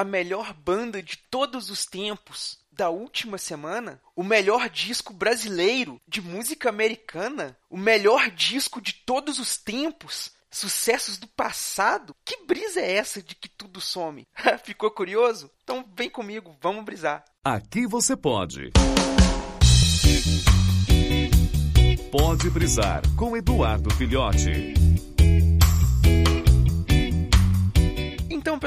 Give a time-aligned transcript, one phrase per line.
[0.00, 6.22] a melhor banda de todos os tempos da última semana, o melhor disco brasileiro de
[6.22, 12.16] música americana, o melhor disco de todos os tempos, sucessos do passado?
[12.24, 14.26] Que brisa é essa de que tudo some?
[14.64, 15.50] Ficou curioso?
[15.62, 17.22] Então vem comigo, vamos brisar.
[17.44, 18.70] Aqui você pode.
[22.10, 24.72] Pode brisar com Eduardo Filhote.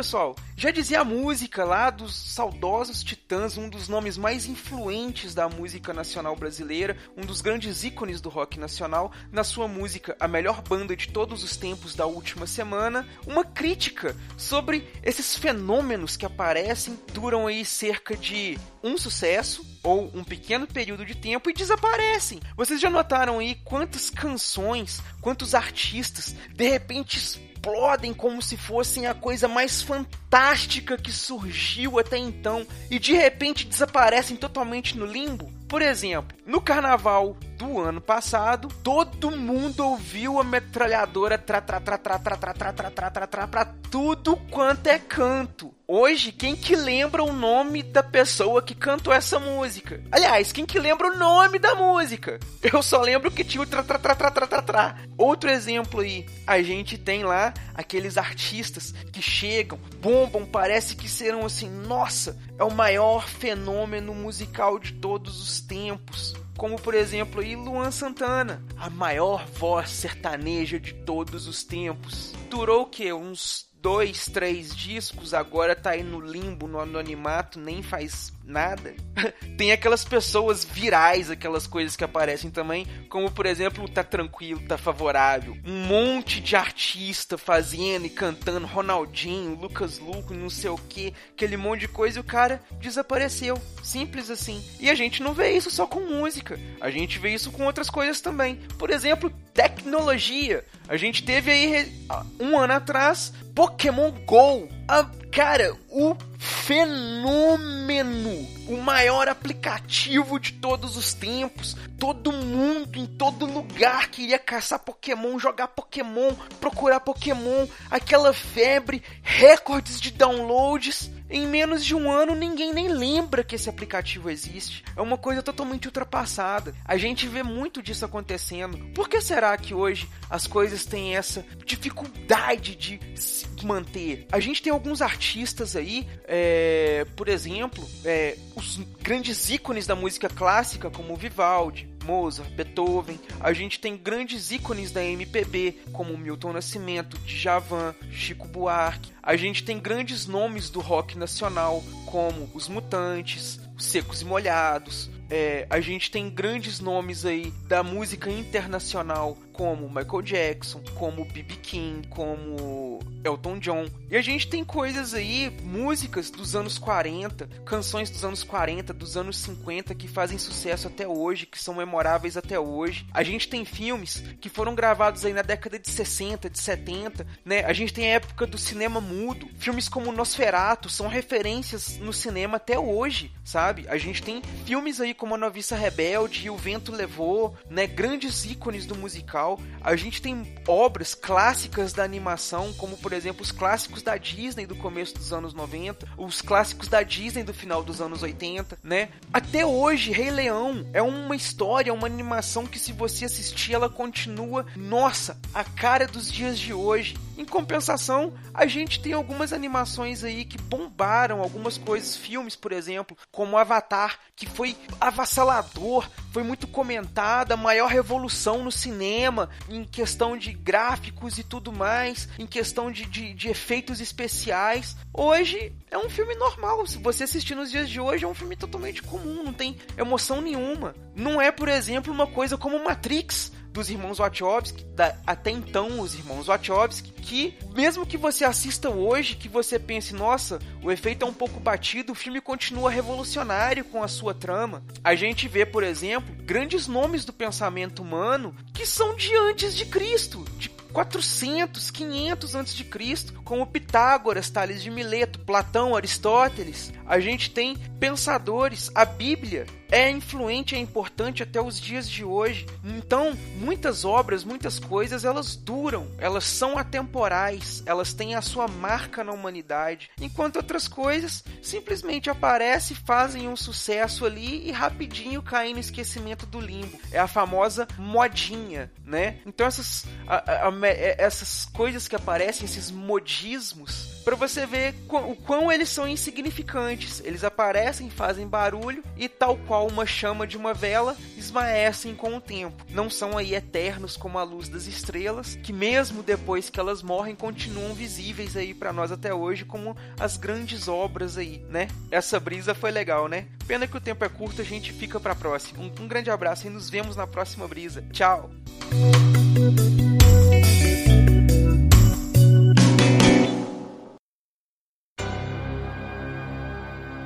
[0.03, 5.47] Pessoal, já dizia a música lá dos saudosos Titãs, um dos nomes mais influentes da
[5.47, 10.61] música nacional brasileira, um dos grandes ícones do rock nacional, na sua música A Melhor
[10.61, 16.99] Banda de Todos os Tempos da Última Semana, uma crítica sobre esses fenômenos que aparecem,
[17.13, 22.39] duram aí cerca de um sucesso ou um pequeno período de tempo e desaparecem.
[22.55, 29.13] Vocês já notaram aí quantas canções, quantos artistas de repente explodem como se fossem a
[29.13, 35.51] coisa mais fantástica que surgiu até então e de repente desaparecem totalmente no limbo?
[35.67, 41.97] Por exemplo, no carnaval do ano passado, todo mundo ouviu a metralhadora tra tra tra
[41.97, 45.73] tra tra tra tra tra tra tra tra pra tudo quanto é canto.
[45.87, 50.03] Hoje, quem que lembra o nome da pessoa que cantou essa música?
[50.11, 52.39] Aliás, quem que lembra o nome da música?
[52.61, 54.95] Eu só lembro que tinha o tra tra tra tra tra tra tra.
[55.17, 61.45] Outro exemplo aí, a gente tem lá aqueles artistas que chegam, bombam, parece que serão
[61.45, 66.33] assim, nossa, é o maior fenômeno musical de todos os tempos.
[66.57, 72.33] Como por exemplo aí Luan Santana, a maior voz sertaneja de todos os tempos.
[72.49, 73.11] Durou o que?
[73.11, 78.93] Uns dois, três discos, agora tá aí no limbo, no anonimato, nem faz nada.
[79.57, 84.77] Tem aquelas pessoas virais, aquelas coisas que aparecem também, como por exemplo, tá tranquilo, tá
[84.77, 85.57] favorável.
[85.65, 91.57] Um monte de artista fazendo e cantando, Ronaldinho, Lucas Luco, não sei o que, aquele
[91.57, 93.61] monte de coisa e o cara desapareceu.
[93.83, 94.63] Simples assim.
[94.79, 97.89] E a gente não vê isso só com música, a gente vê isso com outras
[97.89, 98.55] coisas também.
[98.77, 100.65] Por exemplo, tecnologia.
[100.87, 102.07] A gente teve aí
[102.39, 104.67] um ano atrás Pokémon Go.
[104.87, 108.29] Ah, cara, o fenômeno,
[108.67, 111.75] o maior aplicativo de todos os tempos.
[111.97, 119.99] Todo mundo, em todo lugar, queria caçar Pokémon, jogar Pokémon, procurar Pokémon, aquela febre, recordes
[119.99, 121.09] de downloads.
[121.33, 124.83] Em menos de um ano, ninguém nem lembra que esse aplicativo existe.
[124.95, 126.75] É uma coisa totalmente ultrapassada.
[126.85, 128.77] A gente vê muito disso acontecendo.
[128.93, 134.27] Por que será que hoje as coisas têm essa dificuldade de se manter?
[134.31, 140.29] A gente tem alguns artistas aí, é, por exemplo, é, os grandes ícones da música
[140.29, 143.19] clássica, como Vivaldi, Mozart, Beethoven.
[143.39, 149.11] A gente tem grandes ícones da MPB, como Milton Nascimento, Djavan, Chico Buarque.
[149.21, 155.09] A gente tem grandes nomes do rock nacional, como Os Mutantes, Os Secos e Molhados.
[155.29, 161.55] É, a gente tem grandes nomes aí da música internacional, como Michael Jackson, como B.B.
[161.55, 163.87] King, como Elton John.
[164.09, 169.17] E a gente tem coisas aí, músicas dos anos 40, canções dos anos 40, dos
[169.17, 173.05] anos 50 que fazem sucesso até hoje, que são memoráveis até hoje.
[173.13, 177.63] A gente tem filmes que foram gravados aí na década de 60, de 70, né?
[177.63, 179.47] A gente tem a época do cinema mudo.
[179.57, 183.85] Filmes como Nosferatu são referências no cinema até hoje, sabe?
[183.87, 187.87] A gente tem filmes aí como A Noviça Rebelde e O Vento Levou, né?
[187.87, 189.59] Grandes ícones do musical.
[189.81, 194.75] A gente tem obras clássicas da animação, como por exemplo os clássicos da Disney do
[194.75, 199.09] começo dos anos 90, os clássicos da Disney do final dos anos 80, né?
[199.31, 204.65] Até hoje, Rei Leão é uma história, uma animação que se você assistir, ela continua,
[204.75, 207.15] nossa, a cara dos dias de hoje.
[207.37, 213.17] Em compensação, a gente tem algumas animações aí que bombaram algumas coisas, filmes, por exemplo,
[213.31, 220.53] como Avatar, que foi avassalador, foi muito comentada, maior revolução no cinema, em questão de
[220.53, 224.95] gráficos e tudo mais, em questão de, de, de efeitos especiais.
[225.11, 226.85] Hoje é um filme normal.
[226.85, 230.41] Se você assistir nos dias de hoje, é um filme totalmente comum, não tem emoção
[230.41, 230.95] nenhuma.
[231.15, 236.13] Não é, por exemplo, uma coisa como Matrix, dos irmãos Wachowski, da, até então os
[236.13, 241.27] irmãos Wachowski, que mesmo que você assista hoje, que você pense, nossa, o efeito é
[241.27, 244.83] um pouco batido, o filme continua revolucionário com a sua trama.
[245.03, 249.85] A gente vê, por exemplo, grandes nomes do pensamento humano que são de antes de
[249.87, 256.93] Cristo, de 400, 500 antes de Cristo, como Pitágoras, Tales de Mileto, Platão, Aristóteles.
[257.07, 262.65] A gente tem pensadores, a Bíblia é influente, é importante até os dias de hoje.
[262.83, 269.23] Então, muitas obras, muitas coisas, elas duram, elas são atemporais, elas têm a sua marca
[269.23, 275.79] na humanidade, enquanto outras coisas simplesmente aparecem, fazem um sucesso ali e rapidinho caem no
[275.79, 276.99] esquecimento do limbo.
[277.11, 279.37] É a famosa modinha, né?
[279.45, 280.87] Então essas, a, a, a,
[281.19, 287.21] essas coisas que aparecem, esses modismos, para você ver o quão eles são insignificantes.
[287.23, 292.41] Eles aparecem, fazem barulho e tal qual uma chama de uma vela, esmaecem com o
[292.41, 292.85] tempo.
[292.89, 297.35] Não são aí eternos como a luz das estrelas, que mesmo depois que elas morrem
[297.35, 301.87] continuam visíveis aí para nós até hoje como as grandes obras aí, né?
[302.09, 303.47] Essa brisa foi legal, né?
[303.67, 305.83] Pena que o tempo é curto, a gente fica para próxima.
[305.83, 308.03] Um, um grande abraço e nos vemos na próxima brisa.
[308.11, 308.49] Tchau.